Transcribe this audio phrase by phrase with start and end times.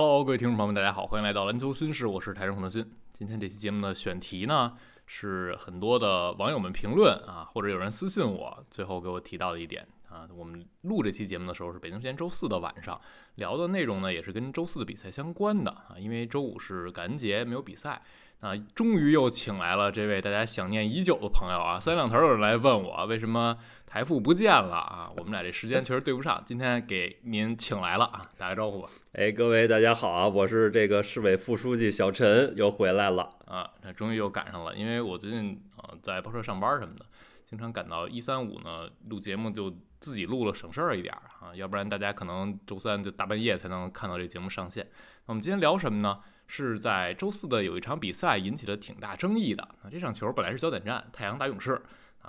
[0.00, 2.88] Hello，各位听众朋友们，大家好，欢迎来到篮球新事，我是台中红的新。
[3.12, 4.74] 今天这期节目的选题呢，
[5.06, 10.22] 是很多的网友们评论啊，或者有人私信我，最后给我提到的一点啊。
[10.36, 13.00] 我们录这期节目的时候是北京时间周四的晚上，
[13.34, 18.00] 聊的内容呢也是跟周四的比赛相关的啊，因为周五是感恩节，没有比赛。
[18.38, 21.80] 啊，终于又请来了这位大家想念已久的朋友啊！
[21.80, 25.10] 三两头有人来问我，为什么台富不见了啊？
[25.16, 28.88] 我们俩这时间确实对不上，今天给您请来了啊，打个招呼吧。
[29.18, 37.04] 哎，各位大家好啊，我是这个市委副书记小陈，又回来了啊，那终于又赶上了，因为我最近呃在报社上班什么的，
[37.44, 44.86] 经常赶到一三五呢录节目，就自己录了省事儿一点啊，要不然大家可能周三就大半夜才能看到这节目上线。
[45.26, 46.20] 那我们今天聊什么呢？
[46.46, 49.90] 是在周四的有一场比赛引起了挺大争议的啊！
[49.90, 51.82] 这场球本来是焦点战，太阳打勇士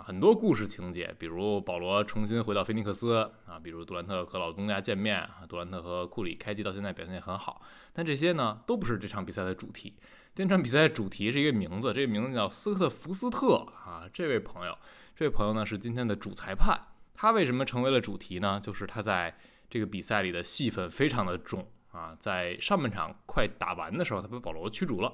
[0.04, 7.62] 很多故事情节，比如保罗重新回到菲尼克斯啊，比如杜兰特和老东家见面啊，杜兰特和库里开机到现在表现也很好，
[7.94, 9.94] 但这些呢都不是这场比赛的主题。
[10.36, 13.56] 这场比赛的主题是一个名字，这个名字叫斯特福斯特
[13.86, 14.78] 啊，这位朋友，
[15.16, 16.80] 这位朋友呢是今天的主裁判，
[17.14, 18.60] 他为什么成为了主题呢？
[18.62, 19.38] 就是他在
[19.70, 21.68] 这个比赛里的戏份非常的重。
[21.92, 25.12] 啊，在上半场快打完的时候，他被保罗驱逐了。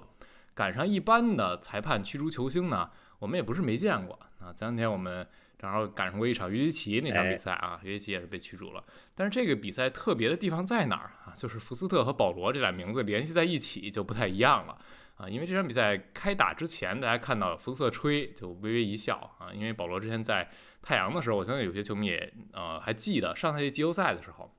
[0.54, 4.54] 赶上一般的裁判驱逐球星呢，我们也不是没见过啊。
[4.54, 5.28] 前两天我们
[5.58, 8.84] 正好赶上过一场约基奇那场比赛啊，约基奇也是被驱逐了。
[9.16, 11.34] 但是这个比赛特别的地方在哪儿啊？
[11.36, 14.78] 就是福斯特和保罗这俩名字联系在一起就不太一样了
[15.18, 15.30] 啊。
[15.30, 20.50] 因为这场比赛开打之前，大家看到福斯特吹就微微一笑啊，因为保罗之前在
[20.82, 24.52] 太阳的时候，我相信有些球迷也呃还记得上赛季季后赛的时候。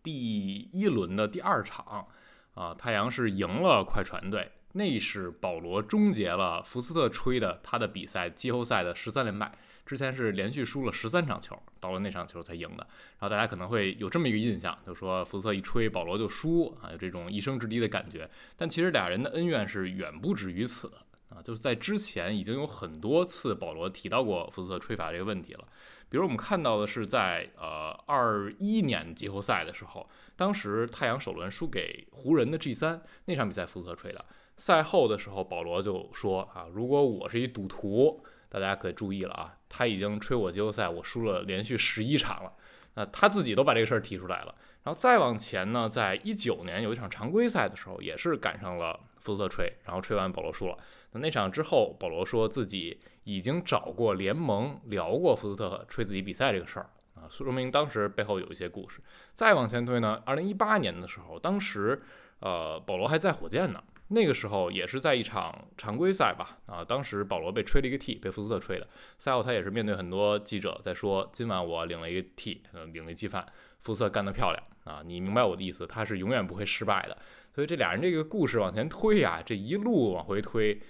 [0.00, 2.06] 第一轮的第二场，
[2.54, 9.50] 啊，太阳是赢了快船队，那是保罗终结了福斯特吹的他的比赛季后赛的十三连败，
[9.84, 12.86] 之前是连续输了十三场球，到了那场球才赢的。
[13.18, 18.30] 然后大家可能会有这么一个印象，就说福斯特一吹保罗就输啊，有这种一生之敌的感觉。
[18.56, 20.92] 但其实俩人的恩怨是远不止于此
[21.28, 25.66] 啊，就是在之前已经有很多次保罗提到过福斯特吹罚这个问题了。
[26.08, 34.24] 比如我们看到的是在呃二一年季后赛的时候，当时太阳首轮输给湖人的 G 三那场比赛，福斯特吹的。
[34.58, 42.52] 赛后的时候，保罗就说啊，如果我是一赌徒，大家可注意了啊，他已经吹我季后赛，我输了连续十一场了。
[42.94, 44.54] 那他自己都把这个事儿提出来了。
[44.82, 50.76] 然后再往前呢，在一九年有一场常规赛的时候，也是赶上了福斯特吹，然后吹完保罗输了。
[51.12, 53.00] 那那场之后，保罗说自己。
[53.28, 59.02] 已经找过联盟聊过福斯特吹自己比赛这个事儿啊，说明当时背后有一些故事。
[59.34, 62.00] 再往前推呢，二零一八年的时候，当时
[62.40, 68.88] 呃保罗还在火箭呢，那个时候也是在一场常规赛吧啊，当时保罗被吹了一个 T，被福斯特吹的。
[69.18, 73.46] 赛后他也是面对很多记者在说，今晚我领了一个 T，嗯，领了一记饭，
[73.80, 77.16] 福斯特干得漂亮啊，你明白我的意思，他是永远不会失败的。
[77.54, 80.80] 所以这俩人这个故事往前推呀，这一路往回推，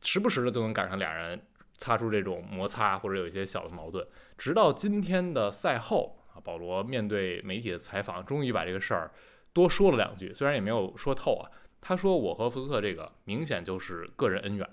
[0.00, 1.40] 时不时的就能赶上俩人。
[1.78, 4.02] 擦出这种摩擦或者有一些小的矛盾，
[4.38, 9.10] 直到今天的赛后啊，保罗面对媒体的采访，终于把这个事儿
[9.52, 11.50] 多说了两句，虽然也没有说透啊。
[11.88, 14.68] 他说：“我和福斯特这个明显就是个人恩怨。”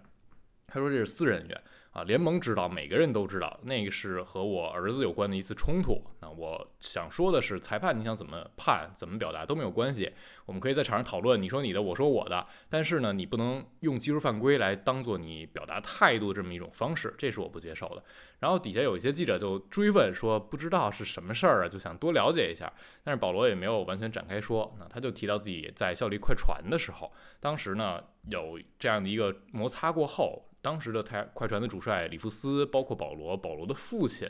[0.65, 1.63] 他说：“这是私人恩怨。”
[1.93, 6.03] 啊，联盟知道，每个人都知道，那个是和我儿子有关的一次冲突。
[6.21, 10.11] 那我想说的是，裁判你想怎么判、怎么表达都没有关系，
[10.47, 12.47] 我们可以在场上讨论，你说你的，我说我的。
[12.67, 18.03] 但是呢，你不能用技术犯规来当做你表达态度这么一种方式，这是我不接受的。
[18.39, 22.73] 然后底下有一些记者就追问说，不知道是什么事儿啊，就想多了解一下。
[23.03, 30.49] 但是保罗也没有完全展开说，那他就提到自己在效力快船的时候，当时呢有这样的一个摩擦过后。
[30.63, 34.27] 当时的太快船的主帅里弗斯，包括保罗、保罗的父亲，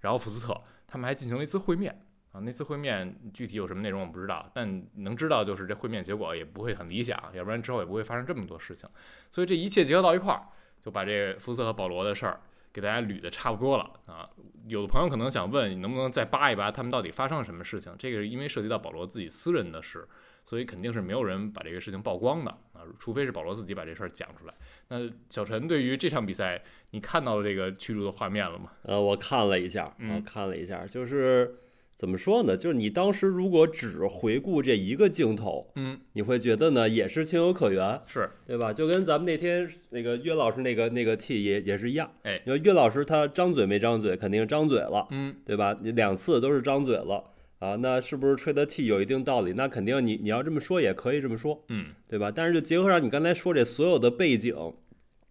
[0.00, 2.40] 然后福斯特，他们还进行了一次会面啊。
[2.40, 8.90] 那次会面具体有什么内容我不知道，但能知道就是这会面结果也不会很理想，要不然之后也不会发生这么多事情。
[9.30, 10.42] 所以这一切结合到一块儿，
[10.82, 12.40] 就把这福斯特和保罗的事儿
[12.72, 14.28] 给大家捋的差不多了啊。
[14.66, 17.94] 有的朋友可能想问，你能不能再扒一扒他们到底发生了什么事情？
[17.96, 20.06] 这个是因为涉及到保罗自己私人的事。
[20.46, 24.54] 所以肯定是没有人把这个事情曝光的啊，除非是保罗自己把这事儿讲出来。
[24.88, 26.62] 那小陈对于这场比赛，
[26.92, 28.70] 你看到这个驱逐的画面了吗？
[28.82, 31.56] 呃，我看了一下，我看了一下，就是
[31.96, 32.56] 怎么说呢？
[32.56, 38.72] 就是你当时如果只回顾这一个镜头，嗯，你会觉得呢也是情有可原，是对吧？
[38.72, 45.76] 就跟咱们那天那个岳老师那个那个 T 也也是一样，哎，因为岳老师他张嘴没张嘴，肯定张嘴了，嗯，对吧？
[45.82, 47.32] 你两次都是张嘴了。
[47.66, 49.52] 啊，那是不是吹的 T 有一定道理？
[49.54, 52.30] 那肯定你你要这么说也可以这么说，嗯，对吧？
[52.30, 54.54] 但是就结合上你刚才说这所有的背景，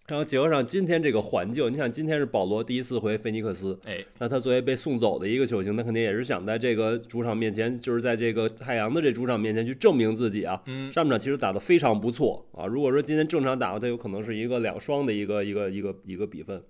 [0.07, 10.61] 然后结合上今天这个环境，你想今天是保罗第一次回菲尼克斯，哎，那他作为被送走的一个球星，他肯定也是想在这个主场面前，就是在这个太阳的这主场面前去证明自己啊。
[10.65, 12.65] 嗯，上半场其实打得非常不错啊。
[12.65, 16.61] 如果说今天正常打，他有可能是一个两双的一个一个一个一个比分，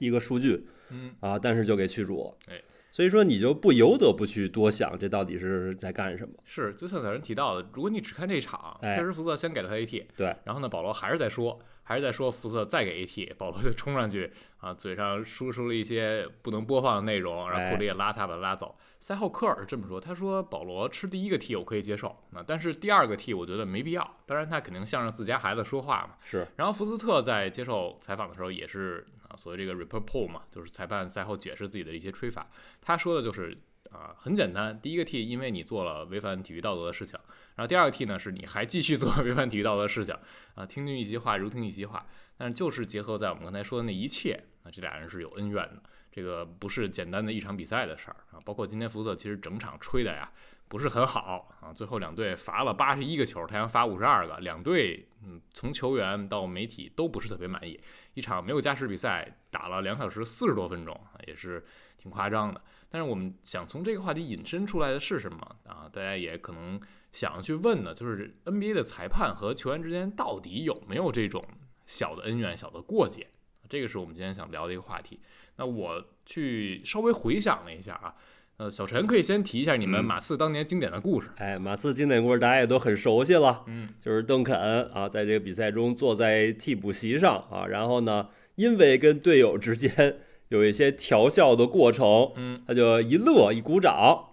[0.00, 2.34] 一个数据，嗯啊，但是就给驱逐了。
[2.48, 6.34] 哎，所以说你就不由得不去多想，这到底是在干什么？
[6.44, 18.74] 是，就像小人提到的，如果你只看这场，哎确实福特先给了他 AT，对，然后呢，保罗还是在说，还是在说福特再给 AT，保罗就冲上去啊，嘴上输出了一些不能播放的内容，然哎后库里也拉他把他拉走。
[18.98, 24.14] 赛后科尔是这么说，他说保罗吃第一个 T 我可以接受，啊，但是第二个 T 我觉得没必要。
[24.26, 26.16] 当然他肯定向着自家孩子说话嘛。
[26.20, 32.50] 是，然后福斯特在接受采访的时候也是啊，所谓这个 report poll 嘛，就是裁判赛后解释自己的一些吹法。
[32.80, 33.56] 他说的就是
[33.90, 37.18] 啊，很简单，第一个 T 因为你做了违反体育道德的事情，
[37.56, 40.14] 然后第二个 T 呢是你还继续做违反体育道德的事情
[40.54, 42.06] 啊，听君一席话，如听一席话。
[42.36, 45.82] 但是就是结合在我们刚才说的那一切，啊，这俩人是有恩怨的，
[46.12, 48.38] 这个不是简单的一场比赛的事儿啊。
[48.44, 50.30] 包括今天福特其实整场吹的呀
[50.68, 57.80] 不是很好啊，最后两队罚了八十一个球，太阳罚五十二个，两队嗯从球员到媒体都不是特别满意。
[58.14, 61.64] 一场没有加时比赛打了两小时四十多分钟啊，也是
[61.96, 62.60] 挺夸张的。
[62.90, 65.88] 但是我们想从这个话题引申出来的是什么啊？
[65.92, 66.80] 大家也可能
[67.12, 71.42] 想要去问呢，就是 NBA 的裁判和球员之间到底有没有这种
[71.86, 73.26] 小的恩怨、小的过节？
[73.68, 75.20] 这个是我们今天想聊的一个话题。
[75.56, 78.14] 那我去稍微回想了一下啊，
[78.58, 81.28] 呃，小陈可以先提一下你们嗯马刺当年经典的故事。
[81.36, 84.56] 哎，马刺经典故事大家也都很熟悉了，嗯，就是邓肯
[84.92, 88.26] 啊，在这个比赛中坐在替补席上啊，然后呢，
[88.56, 90.16] 因为跟队友之间
[90.48, 94.27] 有一些调笑的过程，嗯，他就一乐一鼓掌。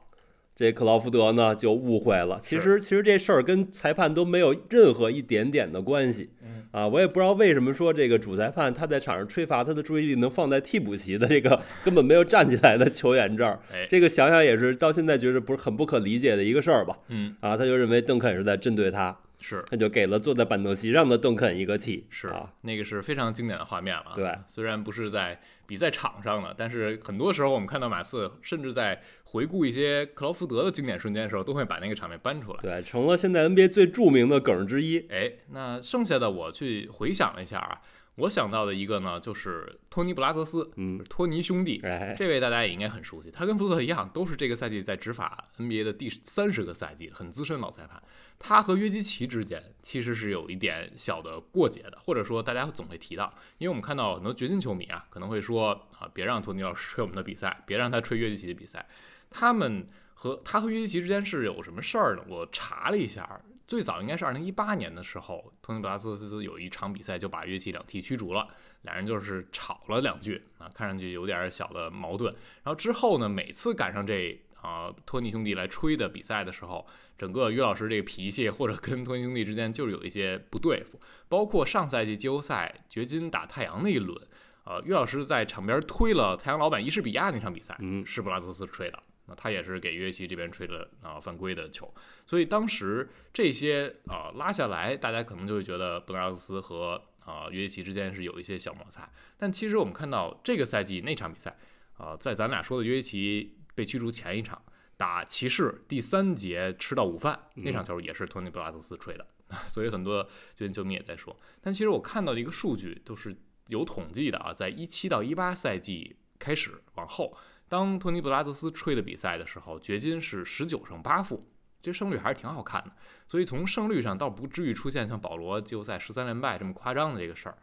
[0.56, 6.64] 这克劳福德呢就误会了，其实其实这事儿跟裁判都没有任何一点点的关系，嗯。
[6.72, 19.64] 啊，我也不知道为什么说这个主裁判他在场上吹罚，他的注意力能放在替补席的这个根本没有站起来的球员这儿，哎，这个想想也是到现在觉得不是很不可理解的一个事儿吧，嗯，啊，他就认为邓肯是在针对他，是。
[19.70, 24.12] 他就给了坐在板凳席上的邓肯一个 T，是啊，那个是非常经典的画面了。
[24.14, 32.60] 对，虽然不是在比赛场上的，但是很多时候我们看到马刺，甚至在回顾一些克劳福德的经典瞬间的时候，都会把那个场面搬出来。
[32.62, 35.06] 对，成了现在 NBA 最著名的梗之一。
[35.10, 37.82] 哎，那剩下的我去回想了一下啊，
[38.16, 41.82] 我想到的一个呢，就是托尼布拉泽斯，嗯，托尼兄弟。
[41.84, 48.02] 哎，这位大家也应该很熟悉，他跟福特一样，都是这个赛季在执法 NBA 的第三十个赛季，很资深老裁判。
[48.40, 58.88] 他和约基奇之间其实是有一点小的过节的，或者说大家总会提到，因为我们看到很多掘金球迷啊，可能会说啊，别让托尼老师吹我们的比赛，别让他吹约基奇的比赛。
[59.30, 62.24] 他们和他和约基奇之间是有什么事儿呢？
[62.28, 68.48] 我查了一下，最早应该是二零一八年的时候，托尼布拉斯斯有一场比赛就把约基奇两踢驱逐了，
[68.84, 72.34] 两人就是吵了两句啊，看上去有点小的矛盾。
[72.64, 76.86] 然后之后呢，每次赶上这啊托尼兄弟来吹的比赛的时候，
[77.18, 81.00] 整个约老师这个脾气或者跟托尼兄弟之间就是有一些不对付。
[81.28, 84.16] 包括上赛季季后赛掘金打太阳那一轮，
[84.64, 89.00] 呃，约老师在场边推了太阳老板伊什比亚那场比赛，嗯是布拉泽斯吹的。
[89.28, 91.92] 那他也是给约基奇这边吹了啊犯规的球，
[92.28, 99.10] 所以当时这些啊拉下来，大家可能就会觉得布拉泽斯和啊约基奇之间是有一些小摩擦。
[99.38, 101.58] 但其实我们看到这个赛季那场比赛
[101.98, 104.62] 啊，在咱俩说的约基奇被驱逐前一场
[104.96, 109.26] 打骑士第三节吃到午饭那场球也是托尼布拉泽斯吹的，
[109.66, 110.24] 所以很多
[110.56, 111.36] 掘金球迷也在说。
[111.62, 113.36] 但其实我看到的一个数据都是
[113.70, 117.36] 有统计的啊，在一七到一八赛季开始往后。
[117.68, 122.92] 当托尼布拉泽斯吹的比赛的时候，掘金是十九胜八负，这胜率还是挺好看的。
[123.28, 127.58] 所以从胜率上倒不至于出现像保罗季后赛十三连败这么夸张的这个事儿。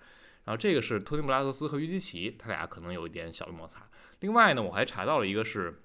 [0.44, 3.88] 然后这个是托尼布拉泽斯和约基奇，他俩可能有一点小的摩擦。
[4.20, 5.82] 另外呢，我还查到了一个是，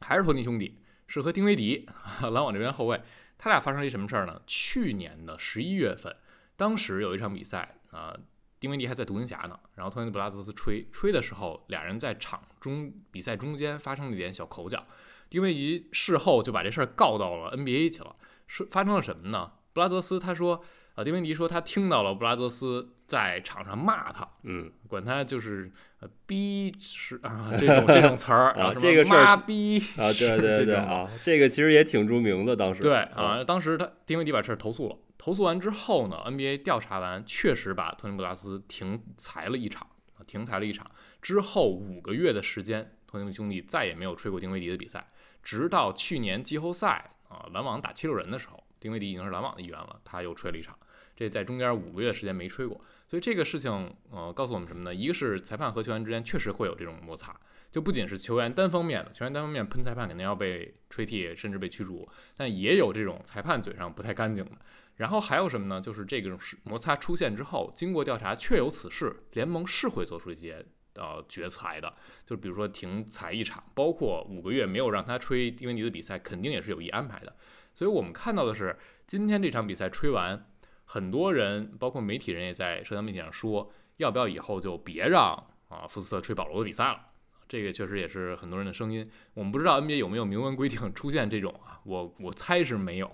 [0.00, 1.86] 还是托尼兄弟，是和丁威迪，
[2.22, 3.02] 篮网这边后卫，
[3.36, 4.40] 他俩发生了一什么事儿呢？
[4.46, 6.16] 去年的十一月份，
[6.56, 8.16] 当时有一场比赛啊。
[8.58, 14.84] 丁威迪还在独行侠呢，然后托尼布拉泽斯吹吹的时候，俩人在场中比赛中间发生了一点小口角，
[15.28, 18.14] 丁威迪事后就把这事儿告到了 NBA 去了。
[18.46, 19.52] 是发生了什么呢？
[19.72, 20.60] 布拉泽斯他说，
[20.96, 39.99] 呃，丁威迪说他听到了布拉泽斯在场上骂他，嗯，管他就是呃逼是啊这种这种词儿 啊这个事儿妈逼啊，对 对对啊，这个其实也挺著名的，当时对啊，啊，当时他丁威迪把事儿投诉了，投诉完之后呢，NBA 调查完，确实把托尼布拉斯停裁了一场，啊，
[40.30, 40.88] 停裁了一场。
[41.20, 45.08] 之后五个月的时间，托尼兄弟再也没有吹过丁威迪的比赛，
[45.42, 50.78] 直到去年季后赛啊，篮网打七六人的时候，丁威迪已经是篮网的一员了，他又吹了一场。
[51.16, 52.80] 这在中间五个月时间没吹过。
[53.06, 54.94] 所以这个事情，呃，告诉我们什么呢？
[54.94, 57.34] 一个是裁判和球员之间确实会有这种摩擦，
[57.72, 64.52] 就不仅是球员单方面的，球员单方面喷裁判肯定要被吹替，甚至被驱逐，但也有这种裁判嘴上不太干净的。
[65.00, 65.80] 然后还有什么呢？
[65.80, 70.62] 就是这种摩擦出现之后，经过调查确有此事，联盟是会做出一些
[70.94, 71.90] 呃决裁的，
[72.26, 77.34] 就比如说停裁一场，包括五个月没有让他吹丁威迪的比赛，肯定也是有意安排的。
[77.74, 80.46] 所以我们看到的是，今天这场比赛吹完。
[80.84, 85.32] 很多人，包括媒体人，也在社交媒体上说，要不要以后就别让
[85.68, 87.06] 啊福斯特吹保罗的比赛了？
[87.50, 89.10] 这个确实也是很多人的声音。
[89.34, 93.10] 我们不知道 NBA 有没有明文规定出现这种啊，我我猜是没有，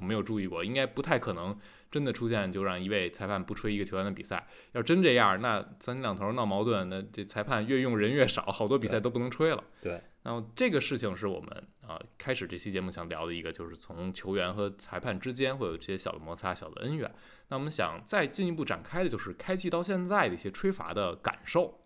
[0.00, 1.58] 没有注意过，应该不太可能
[1.90, 4.46] 真的出现就让一位裁判不吹一个球员的比赛。
[4.74, 9.64] 要真这样，那三天两头闹矛盾，那这裁判越用人越少，好多比赛都不能吹了。
[9.82, 10.00] 对。
[10.22, 17.10] 那么这个事情是我们啊开始这期节目想聊的一个，就是从球员和裁判之间会有这些小的摩擦、小的恩怨。
[17.48, 21.79] 那我们想再进一步展开的就是开季到现在的一些吹罚的感受。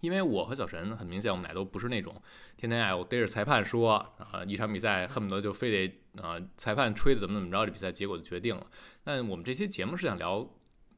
[0.00, 2.14] 因为我和小陈很明显，我们俩都不是那种
[2.56, 8.66] 天天哎我逮着裁判说啊，一场比赛恨不得就非得啊裁判吹的怎么怎么着，这比赛结果就决定了。
[9.04, 10.48] 但我们这期节目是想聊。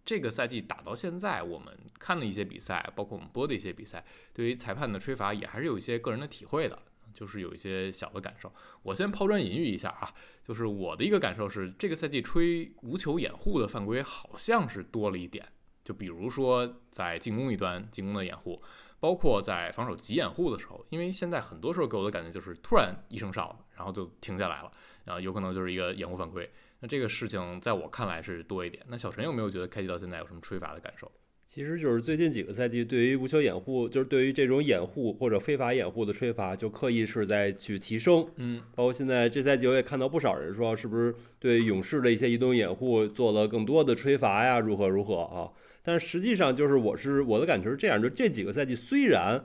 [0.04, 4.04] 这个赛季打到现在，我们看了一些比赛，包括我们播的一些比赛，
[4.34, 6.76] 对于裁判的吹罚也还是有一些个人的体会的，
[7.14, 8.52] 就是有一些小的感受。
[8.82, 10.12] 我先抛砖引玉一下啊，
[10.44, 15.46] 就是我的一个感受是，这个赛季吹无球掩护的犯规好像是多了一点，
[15.84, 18.60] 就比如说在进攻一端进攻的掩护，
[19.02, 24.70] 包括在防守急掩护的时候，因为现在很多时候给我的感觉就是突然一声哨，然后就停下来了，
[25.04, 26.48] 然后，有可能就是一个掩护犯规。
[26.78, 28.80] 那这个事情在我看来是多一点。
[28.86, 31.10] 那小陈有没有觉得开季到现在有什么吹罚的感受？
[31.44, 38.24] 其实就是最近几个赛季，对于无球掩护，就是对于这种掩护或者非法掩护的吹罚，就刻意是在去提升。
[38.36, 44.60] 嗯，包括现在这赛季我也看到不少人说，是不是对勇士的一些移动掩护做了更多的吹罚呀？
[44.60, 45.50] 如何如何啊？
[45.82, 49.44] 但实际上就是我是我的感觉是这样，就这几个赛季虽然。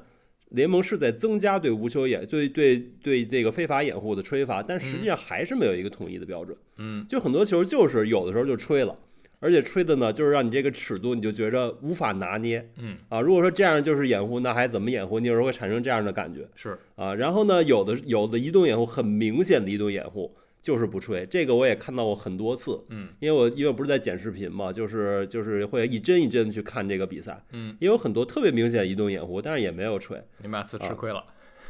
[0.51, 6.57] 联盟是在增加对无球掩、对对对这个非法掩护的吹罚，但实际上还是没有一个统一的标准。
[6.77, 8.97] 嗯，就很多球就是有的时候就吹了，
[9.41, 12.65] 而且吹的呢，就是让你这个尺度你就觉着无法拿捏。
[12.77, 15.19] 嗯啊，如果说这样就是掩护，那还怎么掩护？
[15.19, 16.47] 你有时候会产生这样的感觉。
[16.55, 20.33] 是啊，然后呢，有的有的移动掩护很明显的移动掩护。
[20.67, 31.23] 就是不吹，这个我也看到过很多次，嗯，因为我因为不是在剪视频嘛，就是就是会一帧一帧去看这个比赛，嗯，也有很多特别明显的移动掩护，但是也没有吹，你马刺吃亏了，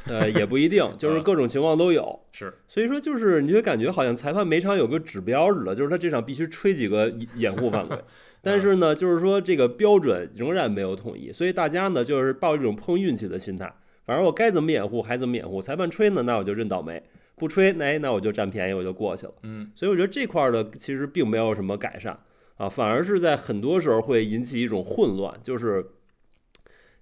[0.06, 7.96] 呃，也不一定， 就是各种情况都有， 是，所以说就是你就感觉好像裁判每场有个指标似的，就是他这场必须吹几个掩护犯规，
[8.42, 13.72] 但是呢，就是说这个标准仍然没有统一，所以大家呢就是抱一种碰运气的心态，
[14.08, 17.04] 反正我该怎么掩护还怎么掩护，裁判吹呢，那我就认倒霉。
[17.38, 19.34] 不吹，那那我就占便宜，我就过去了。
[19.44, 22.20] 嗯，所以我觉得这块儿的其实并没有什么改善
[22.58, 25.86] 啊，反而是在很多时候会引起一种混乱，就是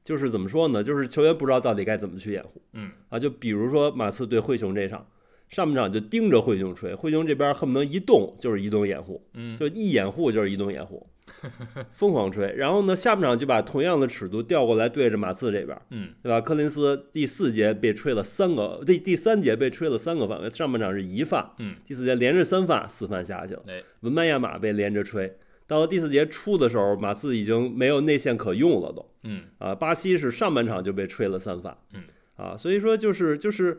[0.03, 0.83] 就是怎么说呢？
[0.83, 2.61] 就是球员不知道到底该怎么去掩护。
[2.73, 5.07] 嗯，啊，就比如说马刺对灰熊这场，
[5.47, 11.07] 上半场就盯着灰熊吹，灰熊这边恨不能一动就是移动掩护，嗯，就一掩护就是移动掩护。
[11.91, 16.39] 疯狂吹，然后呢，下半场就把同样的尺度调过来对着马刺这边，嗯，对吧？
[16.39, 23.63] 柯林斯第四节被吹了三个，第第三节被吹了三个犯规，上半场是一犯，嗯，第四节连着三犯，四犯下去了。
[24.01, 25.35] 文班亚马被连着吹，
[25.67, 32.03] 到了第四节初的时候，马刺已经没有内线可用了，都，嗯，啊，巴西是上半场就被吹了三犯，嗯，
[32.35, 33.77] 啊，所以说就是就是。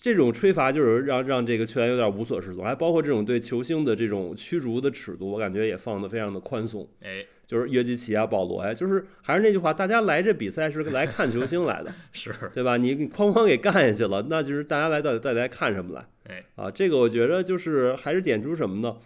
[0.00, 6.86] 这种吹罚就是让让这个球员有点无所适从，还包括这种对球星的这种驱逐的尺度，我感觉也放得非常的宽松。
[7.02, 12.76] 哎，就是约基奇啊、保罗呀，就是还是那句话，大家来这比赛是来看球星来的， 是对吧？
[12.76, 16.06] 你你哐哐给干下去了，那就是大家来到底到底来看什么来？
[16.28, 18.96] 哎，啊，这个我觉得就是还是点出什么呢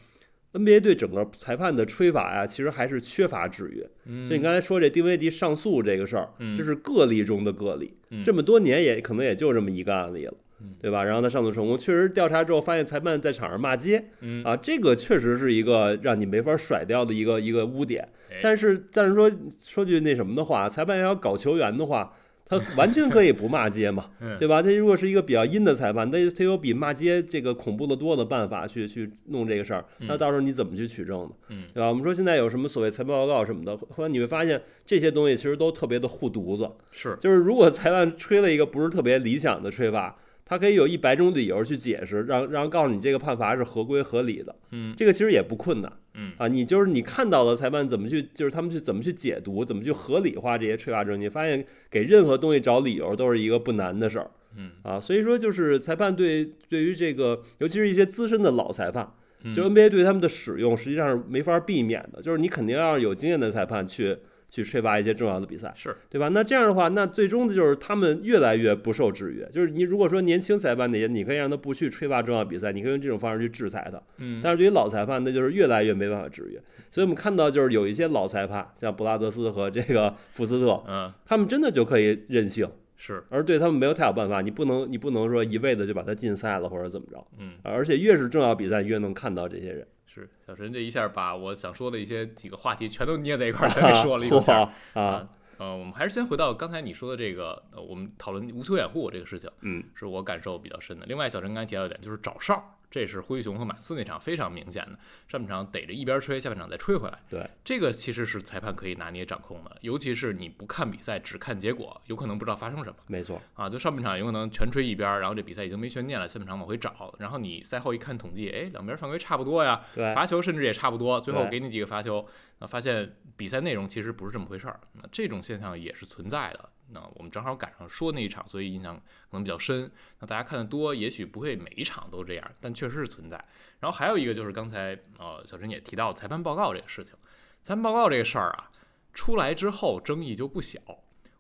[0.52, 3.88] ？NBA 对整个裁判的吹罚呀，其实还是缺乏制约。
[4.06, 7.94] 嗯，就你刚才说这丁威迪上诉这个事儿，这是个例中的个例，
[8.24, 10.34] 这么多年也可能也就这么一个案例了。
[10.80, 11.04] 对吧？
[11.04, 14.04] 然后他上诉成功，确实调查之后发现裁判在场上骂街，
[14.44, 18.08] 啊，这个确实是一个让你没法甩掉的一个一个污点。
[18.42, 22.12] 但是，但是说说句那什么的话，裁判要搞球员的话，
[22.46, 24.62] 他完全可以不骂街嘛， 对吧？
[24.62, 31.56] 他如果是一个比较阴的裁判，那他有比骂街这个恐怖的多的办法去去弄这个事儿，那到时候你怎么去取证呢？
[31.74, 31.88] 对吧？
[31.88, 36.70] 我们说现在有什么所谓裁判报告什么的，后来你会发现这些东西其实都特别的护犊子。
[36.92, 40.16] 是，就是如果裁判吹了一个不是特别理想的吹罚。
[40.50, 44.52] 他可以有一百种理由去解释，让让告诉你这个判罚是合规合理的。
[44.72, 45.92] 嗯，这个其实也不困难。
[46.14, 54.28] 嗯啊，你就是你看到了裁判怎么去，就是他们去怎么去解读，怎么去合理化这些吹罚证据，发现给任何东西找理由都是一个不难的事儿。
[54.56, 59.08] 嗯啊，所以说就是裁判对对于这个，尤其是一些资深的老裁判
[59.54, 64.16] 就 NBA 对他们的使用实际上是没法避免的，就是你肯定要有经验的裁判去。
[64.50, 66.28] 去吹罚一些重要的比赛，是对吧？
[66.28, 69.48] 那这样的话，那最终的就是他们越来越不受制约。
[69.52, 74.02] 就是你如果说年轻裁判那些，你可以让他不去吹罚重要比赛，你可以用这种方式去制裁他。
[74.18, 76.60] 嗯，但是对于老裁判，那就是越来越没办法制约。
[76.90, 84.40] 所以我们看到，就是有一些老裁判，像布拉德斯和这个福斯特，嗯，他们真的就可以任性，是，而对他们没有太好办法。
[84.40, 87.24] 你不能，你不能说一味的就把他禁赛了或者怎么着。
[87.38, 89.86] 嗯，而且越是重要比赛，越能看到这些人。
[90.12, 95.28] 是小陈这一下把我想说的一些几个话题全都捏在一块儿， 全给说了一个下啊。
[95.58, 101.04] 呃，我们还是先回到刚才你说的这个，呃，我们讨论无球掩护这个事情，嗯，是我感受比较深的。
[101.06, 102.79] 另外，小陈刚才提到一点就是找哨。
[102.90, 107.18] 这是灰熊和马刺那场非常明显的，上半场逮着一边吹，下半场再吹回来。
[107.28, 112.96] 对，这个其实是裁判可以拿捏掌控的，尤其是你不看比赛，只看结果，有可能不知道发生什么。
[113.06, 119.80] 没错啊，就上半场有可能全吹一边，然后这比赛已经没悬念了，下半场往回找，然后你赛后一看统计，哎，两边犯规差不多呀，
[120.14, 122.26] 罚球甚至也差不多，最后给你几个罚球，
[122.58, 126.68] 那发现比赛内容其实不是这么回事儿，那这种现象也是存在的。
[126.92, 129.90] 那我们正好赶上说那一场，所以印象可能比较深。
[130.18, 133.36] 那大家看的多，也许不会每一场都这样，但确实是存在。
[133.78, 137.14] 然后还有一个就是刚才呃小陈也提到裁判报告这个事情，
[137.62, 138.70] 裁判报告这个事儿啊，
[139.12, 140.80] 出来之后争议就不小。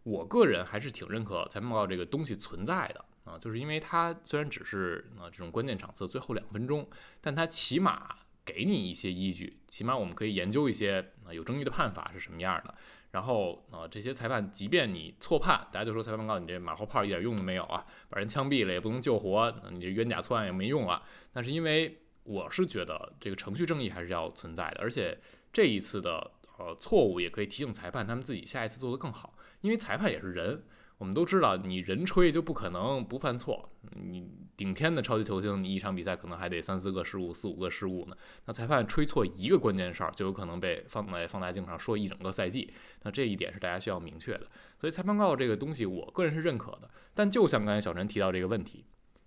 [0.02, 6.88] 我个人还是挺认可裁判报告这个东西存在的啊，就是因为它虽然只是啊这种关键场次最后两分钟，
[7.20, 12.74] 但它起码给你一些依据，起码我们可以研究一些啊有争议的判法是什么样的。
[13.10, 21.02] 然后啊，这些裁判，即便你错判，大家就说裁判告诉你这马后炮一点用都没有啊，把人枪毙了也不能救活，你这冤假错案也没用了。
[21.32, 25.18] 但是因为我是觉得这个程序正义还是要存在的，而且
[25.52, 30.62] 这一次的呃错误也可以提醒裁判他们自己下一次做得更好，因为裁判也是人。
[31.00, 33.70] 我们都知道，你人吹就不可能不犯错。
[33.96, 38.16] 你顶天的超级球星，你一场比赛可能还得三四个失误、四五个失误呢。
[38.44, 42.70] 那裁判吹错一个关键哨，就有可能被放在放大镜上说一整个赛季。
[43.02, 44.42] 那这一点是大家需要明确的。
[44.78, 46.90] 所以裁判告这个东西，我个人是认可的。
[47.14, 48.84] 但就像刚才小陈提到这个问题，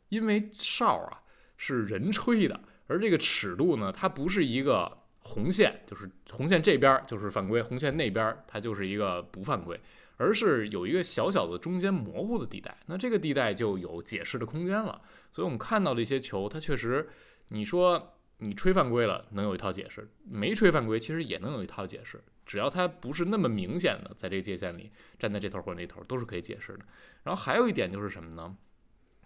[0.10, 1.24] 因为哨啊
[1.58, 9.82] 是人吹的，而这个尺度呢，它不是一个红线，就是红线这边就是犯规，红线那边它就是一个不犯规。
[10.24, 15.02] 而是有一个小小的中间模糊的地带，那这个地带就有解释的空间了。
[15.34, 17.10] 所以我们看到的一些球，它确实，
[17.50, 22.24] 你说你吹犯规了，能有一套解释；没吹犯规，其实也能有一套解释。
[22.46, 26.86] 只要它不是那么明显的在这个界限里站在这头或者那头，都是可以解释的。
[27.24, 28.56] 然后还有一点就是什么呢？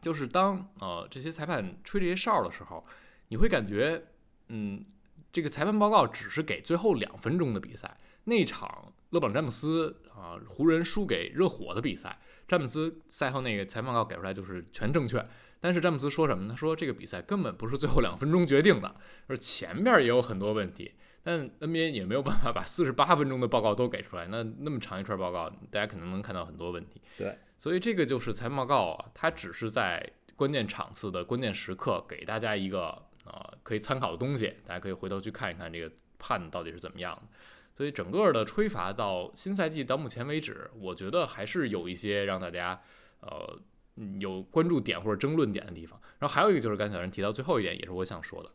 [0.01, 2.83] 就是当呃这些裁判吹这些哨的时候，
[3.27, 4.03] 你会感觉，
[4.47, 4.83] 嗯，
[5.31, 8.91] 这个裁判报告只是给最后两分钟的比赛那场。
[9.11, 15.25] 勒布朗詹姆斯啊，湖人输给热火的比赛，詹姆斯赛后那个裁判报告给出来就是全正确。
[15.59, 16.55] 但是詹姆斯说什么呢？
[16.55, 18.95] 说这个比赛根本不是最后两分钟决定的，
[19.27, 20.93] 说前面也有很多问题。
[21.23, 27.01] 但 NBA 也没有办法把四十八分钟的报告都给出来，那那么长一串报告，大家可能能看到很多问题。
[27.17, 32.87] 对，所以这个就是裁判报告啊，它只是在关键场次的关键时刻给大家一个
[33.25, 37.23] 啊可以参考的东西，大家可以回头去看一看这个判到底是怎么样的。
[37.77, 42.81] 所以整个的吹罚到新赛季到目前为止，我觉得还是有一些让大家
[43.19, 43.59] 呃
[44.19, 46.01] 有关注点或者争论点的地方。
[46.17, 48.51] 然后还有一个就是刚才小人提到最后一点，也是我想说的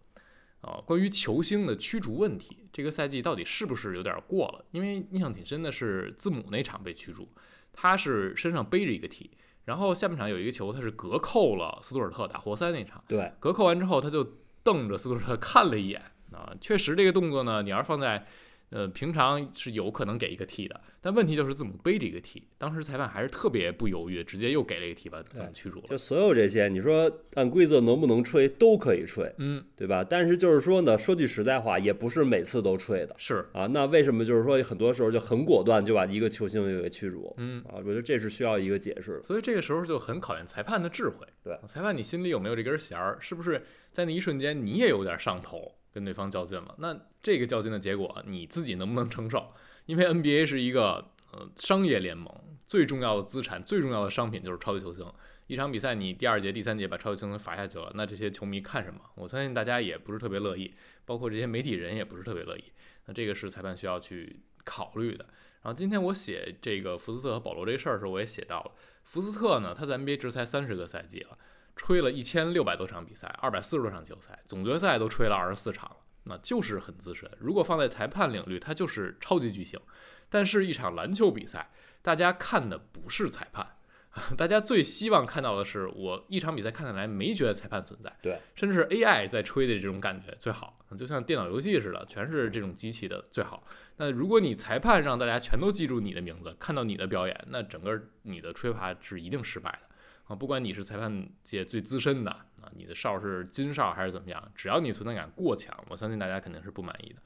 [0.61, 4.65] 啊，关于球星的驱逐问题，这个赛季到底是不是有点过了？
[4.73, 7.29] 因为印象挺深的是字母那场被驱逐，
[7.73, 9.31] 他是身上背着一个 T，
[9.67, 14.25] 然后下半场有一个球他是隔扣了斯图尔特打活塞那场，对，隔扣完之后他就
[14.65, 18.27] 瞪着斯图尔特看了一眼啊，确实这个动作呢，你要是放在
[18.73, 25.85] 呃，平常是有可能给一个 T 的，但问题就是字母背着一个 T，当时裁判还是特别不犹豫，直接又给了一个 T，把字母驱逐了。
[25.89, 30.03] 就所有这些，你说按规则能不能吹都可以吹，嗯，对吧？
[30.03, 33.67] 但是就是说呢，说句实在话，也不是每次都吹的，是啊。
[33.67, 37.35] 那为什么就是说很多时候就很果断就把一个球星就给驱逐？
[37.37, 39.21] 嗯啊，我觉得这是需要一个解释。
[39.23, 41.27] 所以这个时候就很考验裁判的智慧。
[41.45, 43.19] 对，裁判你心里有没有这根弦儿？
[43.21, 45.75] 是不是在那一瞬间你也有点上头？
[45.93, 49.53] 跟对方较劲了，那这个较劲的结果你自己能不能承受？
[49.87, 52.33] 因为 NBA 是一个呃商业联盟，
[52.67, 55.05] 最重要的资产、最重要的商品就是超级球星。
[55.49, 59.01] 一场比赛你第二节、第三节把超级球星罚下去了，那这些球迷看什么？
[59.17, 60.73] 我相信大家也不是特别乐意，
[61.05, 62.65] 包括这些媒体人也不是特别乐意。
[63.07, 65.27] 那这个是裁判需要去考虑的。
[65.63, 68.73] 然后今天我写这个福斯特和保罗这事儿的时候，我也写到了
[69.05, 71.37] 福斯特呢，他在 NBA 只才三十个赛季了。
[71.77, 77.31] 吹了一千六百多场比赛，二百四十多场球赛，总决赛都吹了二十四场了，那就是很资深。
[77.39, 79.81] 如果放在裁判领域，他就是超级巨星。
[80.29, 83.67] 但是，一场篮球比赛，大家看的不是裁判，
[84.35, 93.63] 大家最希望看到的是，我一场比赛看下来没觉得裁判存在，对，甚至是 AI 在吹的这种感觉最好，就像电脑游戏似的，全是这种机器的最好。
[93.99, 99.92] 那如果你裁判让大家全都记住你的名字，看到你的表演，那整个你的吹罚是一定失败的
[100.33, 100.35] 啊！
[100.35, 107.17] 不管你是裁判界最资深的啊，你的哨是金哨还是怎么样，只要你存在感过强，我相信大家肯定是不满意的。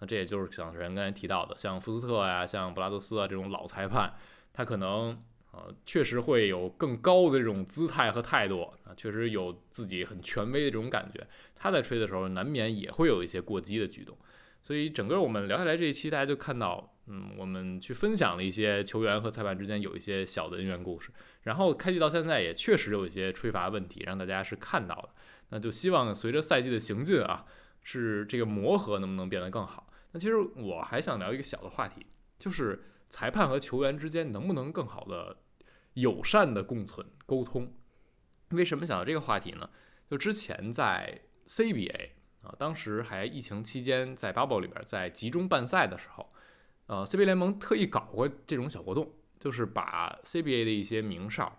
[0.00, 4.12] 那这也就是像人刚才提到的，像福斯特呀、像布拉德斯啊这种老裁判，
[4.52, 5.18] 他可能。
[5.52, 11.26] 呃，确实会有更高的这种姿态和态度啊，确实有自己很权威的这种感觉。
[11.54, 14.14] 他在吹的时候，难免也会有一些过激的举动。
[14.60, 21.10] 所以整个我们聊下来这一期，大家就看到，嗯，我们去分享了一些球员和裁判之间有一些小的恩怨故事。
[21.42, 25.08] 然后开季到现在，也确实有一些吹罚问题，让大家是看到的。
[25.50, 27.44] 那就希望随着赛季的行进啊，
[27.82, 29.86] 是这个磨合能不能变得更好。
[30.12, 32.06] 那其实我还想聊一个小的话题，
[32.38, 35.36] 就是裁判和球员之间能不能更好的。
[35.96, 37.72] 友善的共存沟通，
[38.50, 39.70] 为什么想到这个话题呢？
[40.10, 42.10] 就之前在 CBA
[42.42, 46.30] 啊，当时还疫情期间在 Bubble 里边在集中办赛的时候，
[46.86, 51.58] 呃，CBA 联盟特意搞过这种小活动，就是把 CBA 的一些名哨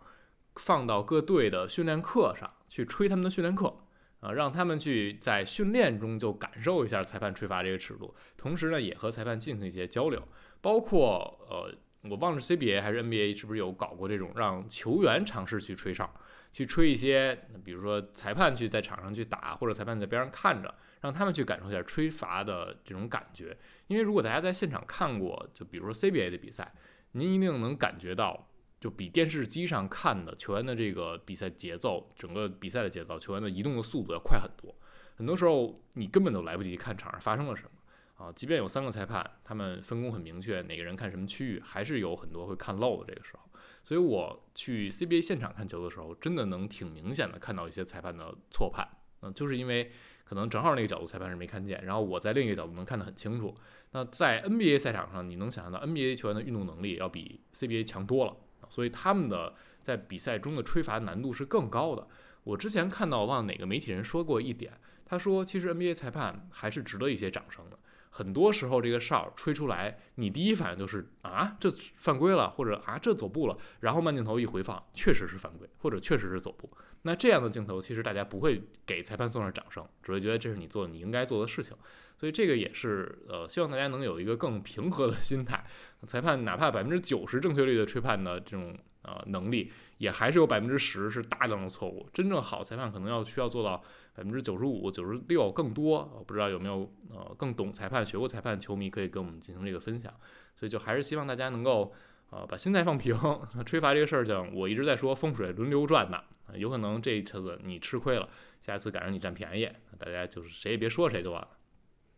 [0.56, 3.74] 放到各队的训练课上去吹他们的训练课
[4.20, 10.28] 啊，让他们去在训练中就感受一下裁判吹罚这个尺度，同时呢也和裁判进行一些交流，
[10.62, 11.74] 包括呃。
[12.10, 16.14] 我忘了 CBA 还是 NBA 是不是有搞过这种让球员尝试去吹哨，
[16.54, 23.58] 去吹一些，比如说裁判去在场上去打，或者裁判在边上看着，让他们去感受一下吹罚的这种感觉。
[23.88, 26.74] 因为如果大家在现场看过，就比如说 CBA 的比赛，
[27.12, 34.76] 您一定能感觉到，就比电视机上看的球员的这个比赛节奏，整个比赛的节奏，球员的移动的速度要快很多。
[35.16, 37.70] 很多时候你根本都来不及看场上发生了什么。
[38.18, 43.14] 啊，即便有三个裁判，他们分工很明确，哪个人看什么区域，还是有很多会看漏的。
[43.14, 43.44] 这个时候，
[43.84, 48.88] 所以我去 CBA 现场看球的时候，真的能挺明显的看到一些裁判的错判。
[49.22, 49.92] 嗯，就是因为
[50.26, 53.56] 可能正好那个角度裁判是没看见，然后我在另一个角度能看得很清楚。
[53.92, 58.36] 那在 NBA 赛场上，你能想象到 NBA 球员的运动能力要比 CBA 强多了，
[58.68, 59.54] 所以他们的
[59.84, 62.08] 在比赛中的吹罚难度是更高的。
[62.44, 64.74] 我之前看到忘了哪个媒体人说过一点，
[65.06, 67.78] 他说其实 NBA 裁判还是值得一些掌声的。
[68.18, 73.56] 很多时候，这个哨吹出来，你第一反应就是啊，这犯规了，或者啊，这走步了。
[73.82, 76.68] 然后慢镜头一回放，确实是犯规，或者确实是走步。
[77.04, 81.78] 那这样的镜头，其实大家不会给裁判送上掌声，只会觉得这是你做你应该做的事情。
[82.20, 85.64] 所以这个也是呃，希望大家能有一个更平和的心态。
[86.08, 92.08] 裁判哪怕百分之九十正确率的吹判的这种呃能力，也还是有百分之十是大量的错误。
[92.14, 93.84] 真正好裁判可能要需要做到。
[94.18, 100.12] 百分之九十五、九十六更多，我不知道有没有呃更懂裁判、学过裁判的球迷可以跟我们进行这个分享。
[100.56, 101.94] 所以就还是希望大家能够
[102.32, 103.16] 呃把心态放平，
[103.64, 106.24] 吹罚这个事儿情，我一直在说风水轮流转的，
[106.56, 108.28] 有可能这一次你吃亏了，
[108.60, 111.50] 下一次赶上你占便宜，大家就是谁也别说谁就完了。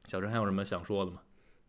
[0.05, 1.19] 小陈还有什么想说的吗？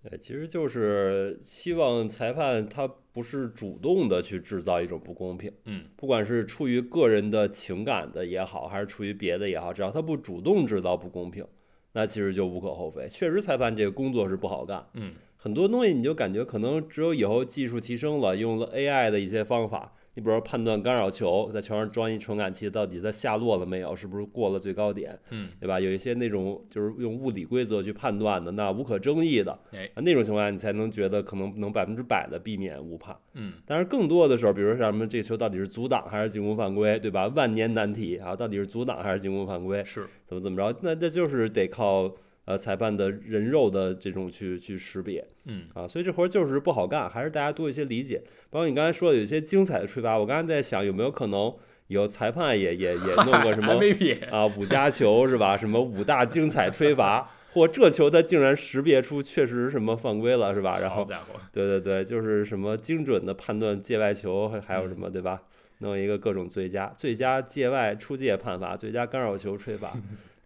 [0.02, 11.46] 对，其实就是希望裁判他不是主动的去制造一种不公平，嗯，不管是出于个人的情感的也好，还是出于别的也好，只要他不主动制造不公平，
[11.92, 13.06] 那其实就无可厚非。
[13.08, 19.92] 确实，裁判这个工作是不好干，嗯，很多东西你就感觉可能只有以后技术提升了，用了 AI 的一些方法。
[20.14, 25.78] 你比如说判断干扰球，在球上装一传感器，到底它下落了没有，是不是过了最高点，嗯，对吧？
[25.78, 33.52] 有一些那种就是用物理规则去判断的，那无可争议的，哎，那种情况下你才能觉得可能能百分之百的避免误判，嗯。
[33.64, 37.28] 但是更多的时候，比如说什么这个球到底是阻挡还是进攻犯规，对吧？
[37.28, 39.84] 万年难题啊，到底是阻挡还是进攻犯规？
[39.84, 40.76] 是怎么怎么着？
[40.82, 42.12] 那那就是得靠。
[42.50, 48.20] 呃，裁判的人肉的这种去去识别，嗯啊，所以这活儿就是不好干，还是大家多一些理解。
[48.50, 51.54] 包括你刚才说的有些精彩的吹罚，我刚才在想有没有可能
[51.86, 53.74] 有裁判也也也弄个什么
[54.32, 55.56] 啊五加球是吧？
[55.56, 60.80] 什么五大精彩吹罚，或这球他竟然识别出确实什么犯规了是吧？
[60.80, 61.06] 然后
[61.52, 65.40] 对对对，就是什么精准的判断界外球还还有什么对吧？
[65.78, 69.96] 弄一个各种最佳最佳界外出界判罚，最佳干扰球吹罚。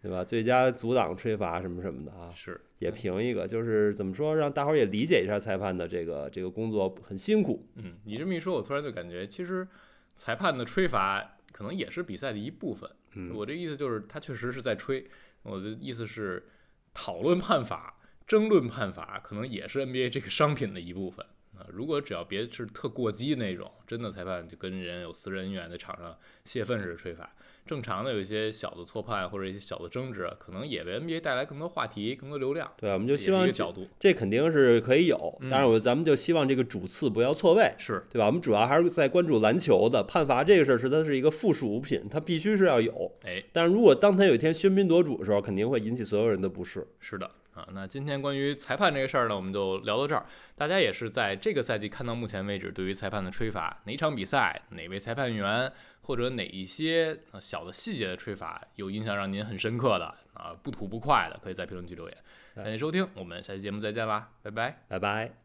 [0.05, 0.23] 对吧？
[0.23, 7.67] 最佳阻挡吹罚什么什么的啊，是也评一个，就是怎么说，让大伙儿也理解一下裁判的这个这个工作很辛苦。
[7.77, 9.67] 嗯，你这么一说，我突然就感觉，其实
[10.15, 12.87] 裁判的吹罚可能也是比赛的一部分。
[13.15, 15.07] 嗯，我这意思就是，他确实是在吹。
[15.41, 16.45] 我的意思是，
[16.93, 21.25] 讨论判罚、争论判罚，可能也是 NBA 这个商品的一部分
[21.65, 21.69] 啊。
[21.73, 27.29] 如果只要别是特过激那种，真的裁判就跟人有私人恩怨在场上泄愤式的吹罚。
[27.65, 32.71] 正常的有一些小的错判或者一些小的争执，可能也为 NBA 带来更多话题、更多流量。
[32.77, 35.35] 对，我们就希望这个角度，这肯定是可以有。
[35.49, 38.27] 但是，我咱们就希望这个主次不要错位，是对吧？
[38.27, 43.11] 我们主要还是在关注篮球的判罚这个事儿，是它是一个附属品，它必须是要有。
[43.23, 46.85] 哎，但是如果当他有一天喧宾夺主的时候，肯定会引起所有人的不适。
[46.99, 47.31] 是的。
[47.55, 50.25] 啊，那今天关于裁判这个事儿呢，我们就聊到这儿。
[50.55, 62.17] 大家也是在这个赛季看到目前为止，对于裁判的吹罚，哪场比赛、哪位裁判员，或者哪一些小的细节的吹罚有印象让您很深刻的啊，不吐不快的，可以在评论区留言。
[62.53, 65.44] 感谢收听，我们下期节目再见啦，拜拜，拜拜。